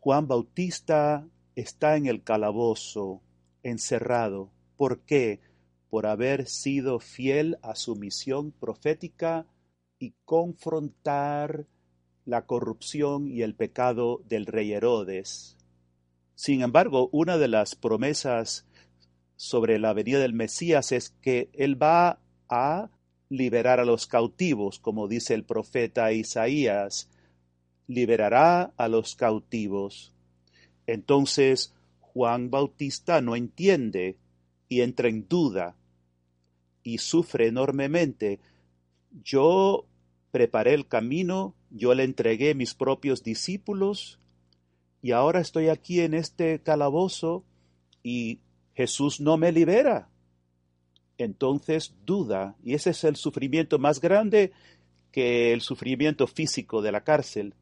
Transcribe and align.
Juan 0.00 0.26
Bautista 0.26 1.28
está 1.54 1.96
en 1.98 2.06
el 2.06 2.22
calabozo, 2.22 3.20
encerrado. 3.62 4.50
¿Por 4.78 5.00
qué? 5.00 5.40
Por 5.90 6.06
haber 6.06 6.46
sido 6.46 7.00
fiel 7.00 7.58
a 7.60 7.74
su 7.74 7.96
misión 7.96 8.50
profética 8.50 9.46
y 9.98 10.14
confrontar 10.24 11.66
la 12.24 12.46
corrupción 12.46 13.28
y 13.28 13.42
el 13.42 13.54
pecado 13.54 14.22
del 14.26 14.46
rey 14.46 14.72
Herodes. 14.72 15.58
Sin 16.34 16.62
embargo, 16.62 17.10
una 17.12 17.36
de 17.36 17.48
las 17.48 17.74
promesas 17.74 18.66
sobre 19.36 19.78
la 19.78 19.92
venida 19.92 20.18
del 20.18 20.32
Mesías 20.32 20.92
es 20.92 21.10
que 21.20 21.50
Él 21.52 21.80
va 21.80 22.20
a 22.48 22.88
liberar 23.28 23.80
a 23.80 23.84
los 23.84 24.06
cautivos, 24.06 24.78
como 24.78 25.08
dice 25.08 25.34
el 25.34 25.44
profeta 25.44 26.10
Isaías, 26.12 27.09
liberará 27.90 28.72
a 28.76 28.88
los 28.88 29.16
cautivos. 29.16 30.12
Entonces 30.86 31.74
Juan 32.00 32.50
Bautista 32.50 33.20
no 33.20 33.36
entiende 33.36 34.16
y 34.68 34.80
entra 34.80 35.08
en 35.08 35.28
duda 35.28 35.76
y 36.82 36.98
sufre 36.98 37.48
enormemente. 37.48 38.40
Yo 39.24 39.86
preparé 40.30 40.74
el 40.74 40.86
camino, 40.86 41.54
yo 41.70 41.94
le 41.94 42.04
entregué 42.04 42.54
mis 42.54 42.74
propios 42.74 43.22
discípulos 43.22 44.18
y 45.02 45.12
ahora 45.12 45.40
estoy 45.40 45.68
aquí 45.68 46.00
en 46.00 46.14
este 46.14 46.60
calabozo 46.60 47.44
y 48.02 48.40
Jesús 48.74 49.20
no 49.20 49.36
me 49.36 49.52
libera. 49.52 50.08
Entonces 51.18 51.94
duda, 52.06 52.56
y 52.62 52.74
ese 52.74 52.90
es 52.90 53.04
el 53.04 53.16
sufrimiento 53.16 53.78
más 53.78 54.00
grande 54.00 54.52
que 55.12 55.52
el 55.52 55.60
sufrimiento 55.60 56.26
físico 56.26 56.82
de 56.82 56.92
la 56.92 57.02
cárcel. 57.02 57.54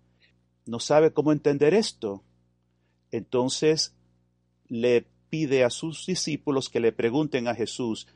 No 0.68 0.80
sabe 0.80 1.14
cómo 1.14 1.32
entender 1.32 1.72
esto. 1.72 2.22
Entonces 3.10 3.95
le 4.66 5.06
pide 5.30 5.64
a 5.64 5.70
sus 5.70 6.05
discípulos 6.05 6.69
que 6.69 6.78
le 6.78 6.92
pregunten 6.92 7.48
a 7.48 7.55
Jesús, 7.55 8.06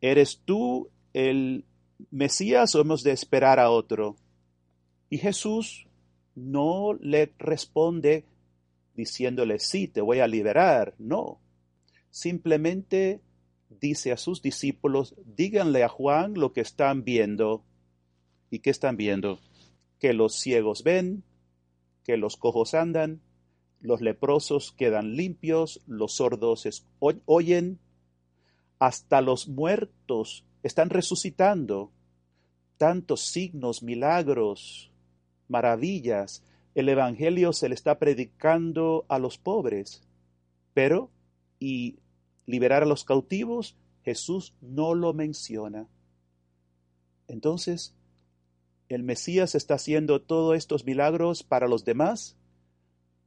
¿eres 0.00 0.40
tú 0.44 0.90
el 1.12 1.64
Mesías 2.10 2.74
o 2.74 2.80
hemos 2.80 3.04
de 3.04 3.12
esperar 3.12 3.60
a 3.60 3.70
otro? 3.70 4.16
Y 5.08 5.18
Jesús 5.18 5.86
no 6.34 6.94
le 6.94 7.32
responde 7.38 8.24
diciéndole, 8.94 9.60
sí, 9.60 9.86
te 9.86 10.00
voy 10.00 10.18
a 10.18 10.26
liberar. 10.26 10.96
No, 10.98 11.38
simplemente 12.10 13.20
dice 13.68 14.10
a 14.10 14.16
sus 14.16 14.42
discípulos, 14.42 15.14
díganle 15.24 15.84
a 15.84 15.88
Juan 15.88 16.34
lo 16.34 16.52
que 16.52 16.62
están 16.62 17.04
viendo. 17.04 17.62
¿Y 18.50 18.58
qué 18.58 18.70
están 18.70 18.96
viendo? 18.96 19.38
Que 20.00 20.14
los 20.14 20.34
ciegos 20.34 20.82
ven, 20.82 21.22
que 22.04 22.16
los 22.16 22.36
cojos 22.36 22.74
andan, 22.74 23.20
los 23.80 24.00
leprosos 24.00 24.72
quedan 24.72 25.16
limpios, 25.16 25.82
los 25.86 26.14
sordos 26.14 26.86
oyen, 27.26 27.78
hasta 28.78 29.20
los 29.20 29.48
muertos 29.48 30.44
están 30.62 30.90
resucitando. 30.90 31.92
Tantos 32.76 33.20
signos, 33.20 33.82
milagros, 33.82 34.90
maravillas. 35.48 36.42
El 36.74 36.88
Evangelio 36.88 37.52
se 37.52 37.68
le 37.68 37.74
está 37.74 37.98
predicando 37.98 39.04
a 39.08 39.18
los 39.18 39.38
pobres. 39.38 40.02
Pero, 40.72 41.10
y 41.60 41.98
liberar 42.46 42.82
a 42.82 42.86
los 42.86 43.04
cautivos, 43.04 43.76
Jesús 44.02 44.54
no 44.60 44.94
lo 44.94 45.12
menciona. 45.12 45.86
Entonces, 47.28 47.94
el 48.94 49.02
Mesías 49.02 49.54
está 49.54 49.74
haciendo 49.74 50.20
todos 50.20 50.56
estos 50.56 50.84
milagros 50.84 51.42
para 51.42 51.66
los 51.66 51.84
demás, 51.84 52.36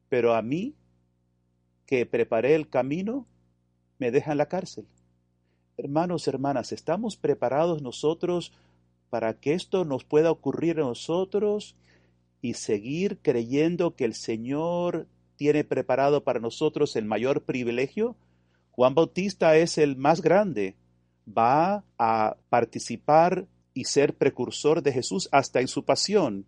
pero 0.07 0.33
a 0.33 0.41
mí, 0.41 0.75
que 1.85 2.05
preparé 2.05 2.55
el 2.55 2.69
camino, 2.69 3.27
me 3.99 4.11
deja 4.11 4.31
en 4.31 4.37
la 4.37 4.47
cárcel. 4.47 4.87
Hermanos, 5.75 6.27
hermanas, 6.27 6.71
¿estamos 6.71 7.17
preparados 7.17 7.81
nosotros 7.81 8.53
para 9.09 9.33
que 9.39 9.53
esto 9.53 9.83
nos 9.83 10.05
pueda 10.05 10.31
ocurrir 10.31 10.79
a 10.79 10.83
nosotros 10.83 11.75
y 12.41 12.53
seguir 12.53 13.19
creyendo 13.21 13.95
que 13.95 14.05
el 14.05 14.13
Señor 14.13 15.07
tiene 15.35 15.65
preparado 15.65 16.23
para 16.23 16.39
nosotros 16.39 16.95
el 16.95 17.05
mayor 17.05 17.43
privilegio? 17.43 18.15
Juan 18.71 18.95
Bautista 18.95 19.57
es 19.57 19.77
el 19.77 19.97
más 19.97 20.21
grande, 20.21 20.75
va 21.27 21.83
a 21.97 22.37
participar 22.49 23.47
y 23.77 23.83
ser 23.83 24.15
precursor 24.15 24.81
de 24.81 24.91
Jesús 24.91 25.29
hasta 25.31 25.61
en 25.61 25.67
su 25.67 25.85
pasión. 25.85 26.47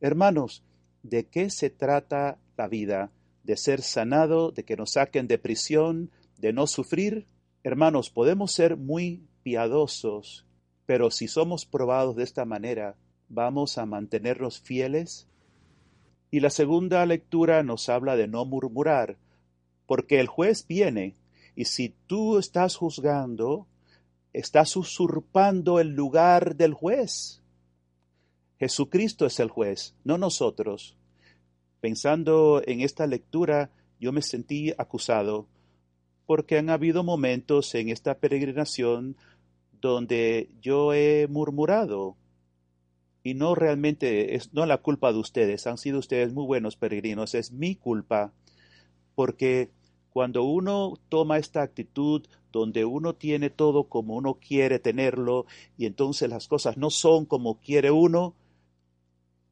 Hermanos, 0.00 0.64
¿de 1.04 1.24
qué 1.28 1.48
se 1.48 1.70
trata 1.70 2.40
la 2.56 2.66
vida? 2.66 3.12
¿De 3.44 3.56
ser 3.56 3.80
sanado? 3.80 4.50
¿De 4.50 4.64
que 4.64 4.76
nos 4.76 4.94
saquen 4.94 5.28
de 5.28 5.38
prisión? 5.38 6.10
¿De 6.36 6.52
no 6.52 6.66
sufrir? 6.66 7.26
Hermanos, 7.62 8.10
podemos 8.10 8.50
ser 8.50 8.76
muy 8.76 9.22
piadosos, 9.44 10.46
pero 10.84 11.12
si 11.12 11.28
somos 11.28 11.64
probados 11.64 12.16
de 12.16 12.24
esta 12.24 12.44
manera, 12.44 12.96
¿vamos 13.28 13.78
a 13.78 13.86
mantenernos 13.86 14.60
fieles? 14.60 15.28
Y 16.32 16.40
la 16.40 16.50
segunda 16.50 17.06
lectura 17.06 17.62
nos 17.62 17.88
habla 17.88 18.16
de 18.16 18.26
no 18.26 18.44
murmurar, 18.46 19.16
porque 19.86 20.18
el 20.18 20.26
juez 20.26 20.66
viene 20.66 21.14
y 21.54 21.66
si 21.66 21.94
tú 22.08 22.36
estás 22.36 22.74
juzgando, 22.74 23.68
estás 24.34 24.76
usurpando 24.76 25.80
el 25.80 25.94
lugar 25.94 26.56
del 26.56 26.74
juez. 26.74 27.40
Jesucristo 28.58 29.26
es 29.26 29.40
el 29.40 29.48
juez, 29.48 29.94
no 30.04 30.18
nosotros. 30.18 30.96
Pensando 31.80 32.60
en 32.66 32.80
esta 32.80 33.06
lectura, 33.06 33.70
yo 34.00 34.12
me 34.12 34.22
sentí 34.22 34.74
acusado, 34.76 35.46
porque 36.26 36.58
han 36.58 36.68
habido 36.68 37.04
momentos 37.04 37.74
en 37.74 37.88
esta 37.88 38.18
peregrinación 38.18 39.16
donde 39.80 40.50
yo 40.60 40.92
he 40.94 41.28
murmurado, 41.28 42.16
y 43.22 43.34
no 43.34 43.54
realmente 43.54 44.34
es 44.34 44.52
no 44.52 44.66
la 44.66 44.78
culpa 44.78 45.12
de 45.12 45.18
ustedes, 45.18 45.66
han 45.66 45.78
sido 45.78 45.98
ustedes 45.98 46.32
muy 46.32 46.44
buenos 46.44 46.76
peregrinos, 46.76 47.34
es 47.34 47.52
mi 47.52 47.76
culpa, 47.76 48.32
porque 49.14 49.70
cuando 50.14 50.44
uno 50.44 50.94
toma 51.08 51.38
esta 51.38 51.62
actitud 51.62 52.24
donde 52.52 52.84
uno 52.84 53.16
tiene 53.16 53.50
todo 53.50 53.88
como 53.88 54.14
uno 54.14 54.34
quiere 54.34 54.78
tenerlo 54.78 55.44
y 55.76 55.86
entonces 55.86 56.30
las 56.30 56.46
cosas 56.46 56.76
no 56.76 56.90
son 56.90 57.26
como 57.26 57.58
quiere 57.58 57.90
uno, 57.90 58.36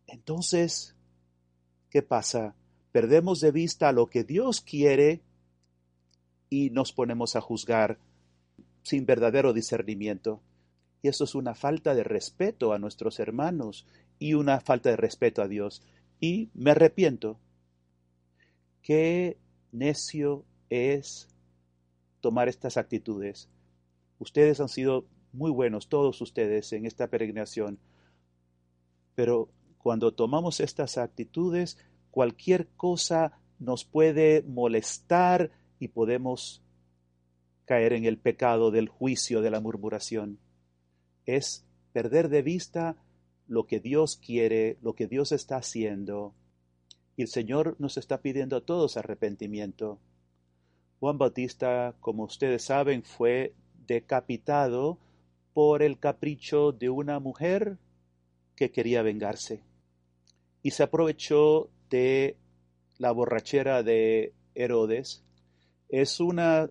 entonces, 0.07 0.95
¿qué 1.91 2.01
pasa? 2.01 2.55
Perdemos 2.93 3.41
de 3.41 3.51
vista 3.51 3.91
lo 3.91 4.07
que 4.07 4.23
Dios 4.23 4.61
quiere 4.61 5.21
y 6.49 6.71
nos 6.71 6.93
ponemos 6.93 7.35
a 7.35 7.41
juzgar 7.41 7.99
sin 8.85 9.05
verdadero 9.05 9.53
discernimiento. 9.53 10.41
Y 11.03 11.09
eso 11.09 11.25
es 11.25 11.35
una 11.35 11.57
falta 11.57 11.93
de 11.93 12.05
respeto 12.05 12.73
a 12.73 12.79
nuestros 12.79 13.19
hermanos 13.19 13.85
y 14.21 14.35
una 14.35 14.61
falta 14.61 14.91
de 14.91 14.97
respeto 14.97 15.43
a 15.43 15.49
Dios. 15.49 15.83
Y 16.21 16.51
me 16.55 16.71
arrepiento. 16.71 17.41
Qué 18.81 19.39
necio 19.73 20.45
es 20.73 21.29
tomar 22.21 22.49
estas 22.49 22.79
actitudes. 22.79 23.51
Ustedes 24.19 24.59
han 24.59 24.71
sido 24.71 25.05
muy 25.33 25.51
buenos, 25.51 25.89
todos 25.89 26.21
ustedes, 26.23 26.73
en 26.73 26.87
esta 26.87 27.09
peregrinación. 27.09 27.79
Pero 29.15 29.51
cuando 29.77 30.15
tomamos 30.15 30.61
estas 30.61 30.97
actitudes, 30.97 31.77
cualquier 32.11 32.69
cosa 32.77 33.39
nos 33.59 33.85
puede 33.85 34.43
molestar 34.43 35.51
y 35.79 35.89
podemos 35.89 36.63
caer 37.67 37.93
en 37.93 38.07
el 38.07 38.17
pecado 38.17 38.71
del 38.71 38.89
juicio, 38.89 39.43
de 39.43 39.51
la 39.51 39.61
murmuración. 39.61 40.39
Es 41.27 41.67
perder 41.93 42.31
de 42.31 42.43
vista 42.43 42.97
lo 43.47 43.67
que 43.67 43.79
Dios 43.79 44.17
quiere, 44.17 44.79
lo 44.81 44.95
que 44.95 45.07
Dios 45.07 45.33
está 45.33 45.57
haciendo. 45.57 46.35
Y 47.17 47.23
el 47.23 47.29
Señor 47.29 47.77
nos 47.79 47.99
está 47.99 48.23
pidiendo 48.23 48.57
a 48.57 48.65
todos 48.65 48.97
arrepentimiento. 48.97 50.01
Juan 51.03 51.19
Bautista, 51.19 51.97
como 51.99 52.23
ustedes 52.23 52.63
saben, 52.63 53.03
fue 53.03 53.57
decapitado 53.89 54.99
por 55.53 55.83
el 55.83 55.99
capricho 55.99 56.71
de 56.71 56.91
una 56.91 57.19
mujer 57.19 57.77
que 58.55 58.71
quería 58.71 59.03
vengarse. 59.03 59.65
Y 60.63 60.71
se 60.71 60.85
aprovechó 60.85 61.71
de 61.91 62.37
la 62.99 63.11
borrachera 63.11 63.83
de 63.83 64.33
Herodes. 64.55 65.25
Es 65.89 66.21
una 66.21 66.71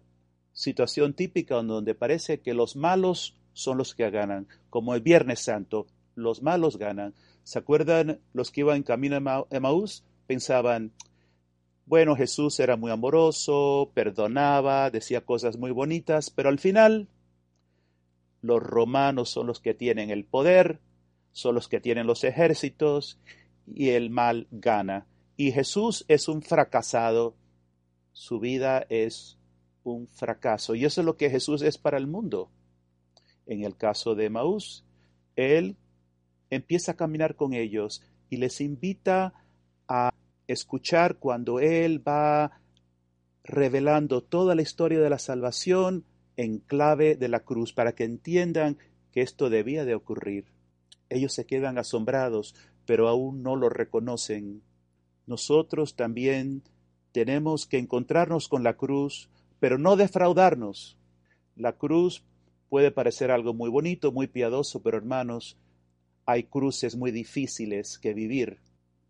situación 0.53 1.13
típica 1.13 1.55
donde 1.55 1.93
parece 1.93 2.39
que 2.39 2.53
los 2.53 2.77
malos 2.77 3.35
son 3.51 3.77
los 3.77 3.93
que 3.93 4.09
ganan, 4.11 4.47
como 4.69 4.95
el 4.95 5.01
Viernes 5.01 5.41
Santo, 5.41 5.87
los 6.15 6.41
malos 6.41 6.77
ganan. 6.77 7.13
¿Se 7.43 7.59
acuerdan 7.59 8.21
los 8.31 8.49
que 8.49 8.61
iban 8.61 8.83
camino 8.83 9.17
a 9.17 9.45
Emaús? 9.49 10.05
Pensaban, 10.25 10.93
bueno, 11.91 12.15
Jesús 12.15 12.57
era 12.61 12.77
muy 12.77 12.89
amoroso, 12.89 13.91
perdonaba, 13.93 14.89
decía 14.91 15.25
cosas 15.25 15.57
muy 15.57 15.71
bonitas, 15.71 16.29
pero 16.29 16.47
al 16.47 16.57
final 16.57 17.09
los 18.39 18.63
romanos 18.63 19.29
son 19.29 19.47
los 19.47 19.59
que 19.59 19.73
tienen 19.73 20.09
el 20.09 20.23
poder, 20.23 20.79
son 21.33 21.53
los 21.53 21.67
que 21.67 21.81
tienen 21.81 22.07
los 22.07 22.23
ejércitos 22.23 23.19
y 23.67 23.89
el 23.89 24.09
mal 24.09 24.47
gana. 24.51 25.05
Y 25.35 25.51
Jesús 25.51 26.05
es 26.07 26.29
un 26.29 26.41
fracasado, 26.41 27.35
su 28.13 28.39
vida 28.39 28.85
es 28.87 29.37
un 29.83 30.07
fracaso. 30.07 30.75
Y 30.75 30.85
eso 30.85 31.01
es 31.01 31.05
lo 31.05 31.17
que 31.17 31.29
Jesús 31.29 31.61
es 31.61 31.77
para 31.77 31.97
el 31.97 32.07
mundo. 32.07 32.49
En 33.45 33.65
el 33.65 33.75
caso 33.75 34.15
de 34.15 34.29
Maús, 34.29 34.85
Él 35.35 35.75
empieza 36.49 36.93
a 36.93 36.95
caminar 36.95 37.35
con 37.35 37.51
ellos 37.53 38.01
y 38.29 38.37
les 38.37 38.61
invita 38.61 39.33
a 39.89 40.13
escuchar 40.51 41.17
cuando 41.17 41.59
Él 41.59 42.05
va 42.05 42.61
revelando 43.43 44.21
toda 44.21 44.55
la 44.55 44.61
historia 44.61 44.99
de 44.99 45.09
la 45.09 45.19
salvación 45.19 46.05
en 46.37 46.59
clave 46.59 47.15
de 47.15 47.27
la 47.27 47.41
cruz 47.41 47.73
para 47.73 47.93
que 47.93 48.03
entiendan 48.03 48.77
que 49.11 49.21
esto 49.21 49.49
debía 49.49 49.85
de 49.85 49.95
ocurrir. 49.95 50.45
Ellos 51.09 51.33
se 51.33 51.45
quedan 51.45 51.77
asombrados, 51.77 52.55
pero 52.85 53.07
aún 53.07 53.43
no 53.43 53.55
lo 53.55 53.69
reconocen. 53.69 54.63
Nosotros 55.27 55.95
también 55.95 56.63
tenemos 57.11 57.67
que 57.67 57.77
encontrarnos 57.77 58.47
con 58.47 58.63
la 58.63 58.77
cruz, 58.77 59.29
pero 59.59 59.77
no 59.77 59.95
defraudarnos. 59.95 60.97
La 61.55 61.73
cruz 61.73 62.23
puede 62.69 62.91
parecer 62.91 63.31
algo 63.31 63.53
muy 63.53 63.69
bonito, 63.69 64.11
muy 64.11 64.27
piadoso, 64.27 64.81
pero 64.81 64.97
hermanos, 64.97 65.57
hay 66.25 66.43
cruces 66.43 66.95
muy 66.95 67.11
difíciles 67.11 67.99
que 67.99 68.13
vivir, 68.13 68.59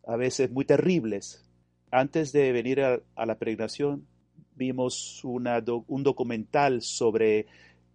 a 0.06 0.16
veces 0.16 0.52
muy 0.52 0.66
terribles. 0.66 1.46
Antes 1.92 2.32
de 2.32 2.52
venir 2.52 2.82
a, 2.82 3.26
la 3.26 3.38
peregrinación, 3.38 4.08
vimos 4.56 5.22
un 5.24 6.04
documental 6.04 6.82
sobre 6.82 7.48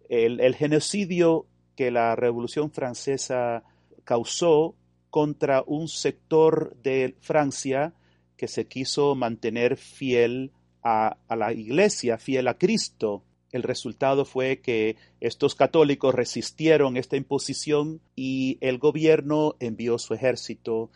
el, 0.09 0.55
genocidio 0.55 1.45
que 1.75 1.91
la 1.91 2.15
Revolución 2.15 2.71
Francesa 2.71 3.63
causó 4.03 4.75
contra 5.09 5.63
un 5.65 5.87
sector 5.87 6.75
de 6.83 7.15
Francia 7.19 7.93
que 8.35 8.47
se 8.47 8.67
quiso 8.67 9.15
mantener 9.15 9.77
fiel 9.77 10.51
a, 10.83 11.17
la 11.29 11.53
iglesia, 11.53 12.17
fiel 12.17 12.47
a 12.47 12.57
Cristo. 12.57 13.23
El 13.51 13.63
resultado 13.63 14.25
fue 14.25 14.59
que 14.59 14.95
estos 15.19 15.55
católicos 15.55 16.13
resistieron 16.13 16.97
esta 16.97 17.17
imposición 17.17 17.99
y 18.15 18.57
el 18.61 18.77
gobierno 18.77 19.55
envió 19.59 19.97
su 19.97 20.13
ejército 20.13 20.91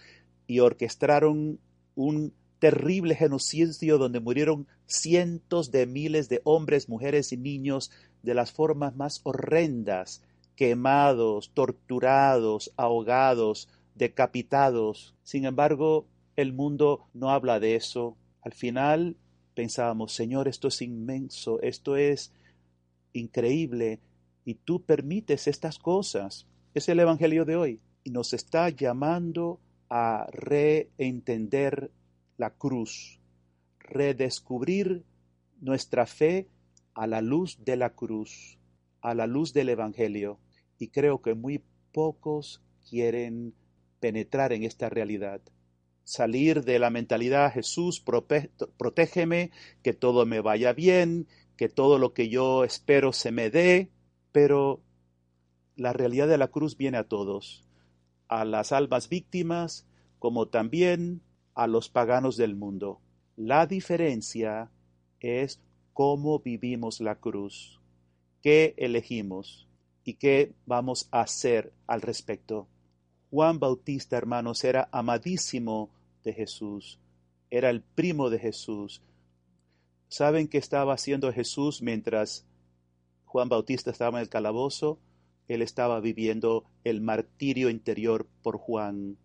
y 0.51 0.59
orquestaron 0.59 1.61
un 1.95 2.33
terrible 2.59 3.15
genocidio 3.15 3.97
donde 3.97 4.19
murieron 4.19 4.67
cientos 4.85 5.71
de 5.71 5.85
miles 5.85 6.27
de 6.27 6.41
hombres, 6.43 6.89
mujeres 6.89 7.31
y 7.31 7.37
niños 7.37 7.89
de 8.21 8.33
las 8.33 8.51
formas 8.51 8.93
más 8.97 9.21
horrendas, 9.23 10.21
quemados, 10.57 11.51
torturados, 11.53 12.73
ahogados, 12.75 13.69
decapitados. 13.95 15.15
Sin 15.23 15.45
embargo, 15.45 16.05
el 16.35 16.51
mundo 16.51 17.07
no 17.13 17.29
habla 17.29 17.61
de 17.61 17.75
eso. 17.75 18.17
Al 18.41 18.51
final 18.51 19.15
pensábamos, 19.55 20.11
Señor, 20.11 20.49
esto 20.49 20.67
es 20.67 20.81
inmenso, 20.81 21.61
esto 21.61 21.95
es 21.95 22.33
increíble, 23.13 24.01
y 24.43 24.55
tú 24.55 24.83
permites 24.83 25.47
estas 25.47 25.79
cosas. 25.79 26.45
Es 26.73 26.89
el 26.89 26.99
Evangelio 26.99 27.45
de 27.45 27.55
hoy, 27.55 27.79
y 28.03 28.09
nos 28.09 28.33
está 28.33 28.67
llamando 28.67 29.61
a 29.93 30.25
reentender 30.31 31.91
la 32.37 32.51
cruz, 32.51 33.19
redescubrir 33.77 35.03
nuestra 35.59 36.05
fe 36.05 36.47
a 36.93 37.07
la 37.07 37.19
luz 37.19 37.57
de 37.65 37.75
la 37.75 37.89
cruz, 37.89 38.57
a 39.01 39.13
la 39.13 39.27
luz 39.27 39.51
del 39.51 39.67
Evangelio. 39.67 40.39
Y 40.79 40.87
creo 40.87 41.21
que 41.21 41.33
muy 41.33 41.61
pocos 41.91 42.63
quieren 42.89 43.53
penetrar 43.99 44.53
en 44.53 44.63
esta 44.63 44.87
realidad. 44.87 45.41
Salir 46.05 46.63
de 46.63 46.79
la 46.79 46.89
mentalidad 46.89 47.51
Jesús, 47.51 48.01
protégeme, 48.77 49.51
que 49.83 49.91
todo 49.91 50.25
me 50.25 50.39
vaya 50.39 50.71
bien, 50.71 51.27
que 51.57 51.67
todo 51.67 51.99
lo 51.99 52.13
que 52.13 52.29
yo 52.29 52.63
espero 52.63 53.11
se 53.11 53.33
me 53.33 53.49
dé, 53.49 53.91
pero 54.31 54.81
la 55.75 55.91
realidad 55.91 56.29
de 56.29 56.37
la 56.37 56.47
cruz 56.47 56.77
viene 56.77 56.97
a 56.97 57.09
todos, 57.09 57.67
a 58.31 58.45
las 58.45 58.71
almas 58.71 59.09
víctimas, 59.09 59.85
como 60.17 60.47
también 60.47 61.21
a 61.53 61.67
los 61.67 61.89
paganos 61.89 62.37
del 62.37 62.55
mundo. 62.55 63.01
La 63.35 63.67
diferencia 63.67 64.71
es 65.19 65.59
cómo 65.91 66.39
vivimos 66.39 67.01
la 67.01 67.15
cruz, 67.15 67.81
qué 68.41 68.73
elegimos 68.77 69.67
y 70.05 70.13
qué 70.13 70.53
vamos 70.65 71.09
a 71.11 71.21
hacer 71.21 71.73
al 71.87 72.01
respecto. 72.01 72.69
Juan 73.29 73.59
Bautista, 73.59 74.17
hermanos, 74.17 74.63
era 74.63 74.87
amadísimo 74.93 75.89
de 76.23 76.31
Jesús, 76.31 76.99
era 77.49 77.69
el 77.69 77.81
primo 77.81 78.29
de 78.29 78.39
Jesús. 78.39 79.01
¿Saben 80.07 80.47
qué 80.47 80.57
estaba 80.57 80.93
haciendo 80.93 81.33
Jesús 81.33 81.81
mientras 81.81 82.45
Juan 83.25 83.49
Bautista 83.49 83.91
estaba 83.91 84.19
en 84.19 84.23
el 84.23 84.29
calabozo? 84.29 84.99
Él 85.47 85.61
estaba 85.61 85.99
viviendo 85.99 86.65
el 86.83 87.01
martirio 87.01 87.69
interior 87.69 88.27
por 88.41 88.57
Juan. 88.57 89.17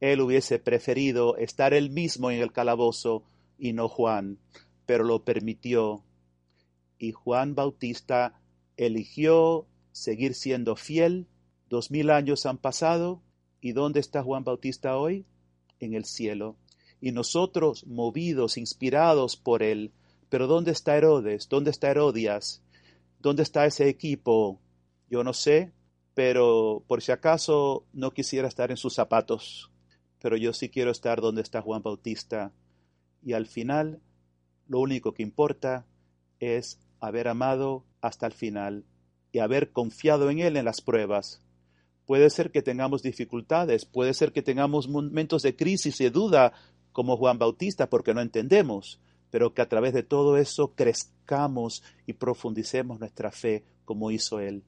Él 0.00 0.20
hubiese 0.20 0.58
preferido 0.58 1.36
estar 1.36 1.74
él 1.74 1.90
mismo 1.90 2.30
en 2.30 2.40
el 2.40 2.52
calabozo 2.52 3.24
y 3.58 3.72
no 3.72 3.88
Juan, 3.88 4.38
pero 4.86 5.04
lo 5.04 5.24
permitió. 5.24 6.02
Y 6.98 7.12
Juan 7.12 7.54
Bautista 7.54 8.40
eligió 8.76 9.66
seguir 9.92 10.34
siendo 10.34 10.76
fiel. 10.76 11.26
Dos 11.68 11.90
mil 11.90 12.10
años 12.10 12.46
han 12.46 12.58
pasado. 12.58 13.22
¿Y 13.60 13.72
dónde 13.72 14.00
está 14.00 14.22
Juan 14.22 14.44
Bautista 14.44 14.96
hoy? 14.96 15.26
En 15.78 15.94
el 15.94 16.04
cielo. 16.04 16.56
Y 17.00 17.12
nosotros, 17.12 17.86
movidos, 17.86 18.56
inspirados 18.56 19.36
por 19.36 19.62
él. 19.62 19.92
Pero 20.30 20.46
¿dónde 20.46 20.70
está 20.70 20.96
Herodes? 20.96 21.48
¿Dónde 21.48 21.70
está 21.70 21.90
Herodias? 21.90 22.62
¿Dónde 23.18 23.42
está 23.42 23.66
ese 23.66 23.88
equipo? 23.88 24.60
Yo 25.10 25.22
no 25.24 25.34
sé, 25.34 25.72
pero 26.14 26.84
por 26.86 27.02
si 27.02 27.12
acaso 27.12 27.84
no 27.92 28.12
quisiera 28.12 28.48
estar 28.48 28.70
en 28.70 28.78
sus 28.78 28.94
zapatos 28.94 29.70
pero 30.20 30.36
yo 30.36 30.52
sí 30.52 30.68
quiero 30.68 30.90
estar 30.90 31.20
donde 31.20 31.42
está 31.42 31.62
Juan 31.62 31.82
Bautista. 31.82 32.52
Y 33.22 33.32
al 33.32 33.46
final, 33.46 34.00
lo 34.68 34.78
único 34.80 35.12
que 35.12 35.22
importa 35.22 35.86
es 36.38 36.78
haber 37.00 37.28
amado 37.28 37.84
hasta 38.00 38.26
el 38.26 38.32
final 38.32 38.84
y 39.32 39.38
haber 39.38 39.72
confiado 39.72 40.30
en 40.30 40.40
Él 40.40 40.56
en 40.56 40.64
las 40.64 40.80
pruebas. 40.80 41.42
Puede 42.04 42.28
ser 42.30 42.50
que 42.50 42.62
tengamos 42.62 43.02
dificultades, 43.02 43.84
puede 43.84 44.14
ser 44.14 44.32
que 44.32 44.42
tengamos 44.42 44.88
momentos 44.88 45.42
de 45.42 45.56
crisis 45.56 46.00
y 46.00 46.10
duda 46.10 46.52
como 46.92 47.16
Juan 47.16 47.38
Bautista 47.38 47.88
porque 47.88 48.14
no 48.14 48.20
entendemos, 48.20 49.00
pero 49.30 49.54
que 49.54 49.62
a 49.62 49.68
través 49.68 49.94
de 49.94 50.02
todo 50.02 50.36
eso 50.36 50.74
crezcamos 50.74 51.82
y 52.06 52.14
profundicemos 52.14 52.98
nuestra 52.98 53.30
fe 53.30 53.64
como 53.84 54.10
hizo 54.10 54.40
Él. 54.40 54.64